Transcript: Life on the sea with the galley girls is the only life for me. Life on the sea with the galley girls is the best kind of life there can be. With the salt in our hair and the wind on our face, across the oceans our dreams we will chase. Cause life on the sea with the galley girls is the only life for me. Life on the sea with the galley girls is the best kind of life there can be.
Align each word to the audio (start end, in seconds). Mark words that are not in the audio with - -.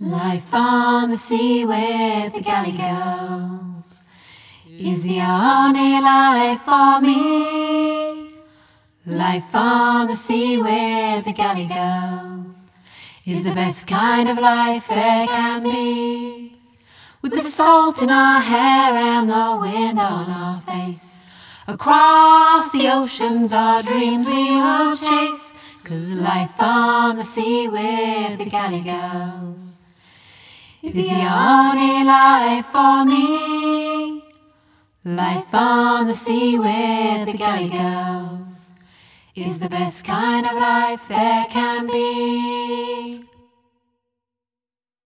Life 0.00 0.52
on 0.52 1.10
the 1.10 1.18
sea 1.18 1.64
with 1.64 2.32
the 2.32 2.40
galley 2.40 2.72
girls 2.72 4.00
is 4.66 5.04
the 5.04 5.20
only 5.20 6.00
life 6.00 6.60
for 6.62 7.00
me. 7.00 8.34
Life 9.06 9.54
on 9.54 10.08
the 10.08 10.16
sea 10.16 10.56
with 10.56 11.24
the 11.24 11.32
galley 11.32 11.66
girls 11.66 12.56
is 13.24 13.44
the 13.44 13.52
best 13.52 13.86
kind 13.86 14.28
of 14.28 14.38
life 14.38 14.88
there 14.88 15.26
can 15.26 15.62
be. 15.62 16.58
With 17.20 17.34
the 17.34 17.42
salt 17.42 18.02
in 18.02 18.10
our 18.10 18.40
hair 18.40 18.96
and 18.96 19.30
the 19.30 19.58
wind 19.60 20.00
on 20.00 20.28
our 20.30 20.60
face, 20.62 21.20
across 21.68 22.72
the 22.72 22.88
oceans 22.88 23.52
our 23.52 23.82
dreams 23.82 24.26
we 24.26 24.56
will 24.56 24.96
chase. 24.96 25.52
Cause 25.84 26.08
life 26.08 26.58
on 26.58 27.18
the 27.18 27.24
sea 27.24 27.68
with 27.68 28.38
the 28.38 28.46
galley 28.46 28.80
girls 28.80 29.81
is 30.82 30.94
the 30.94 31.10
only 31.10 32.02
life 32.04 32.66
for 32.66 33.04
me. 33.04 34.24
Life 35.04 35.54
on 35.54 36.08
the 36.08 36.14
sea 36.14 36.58
with 36.58 37.26
the 37.26 37.38
galley 37.38 37.68
girls 37.68 38.56
is 39.34 39.60
the 39.60 39.68
best 39.68 40.04
kind 40.04 40.44
of 40.44 40.54
life 40.54 41.06
there 41.08 41.46
can 41.50 41.86
be. 41.86 42.51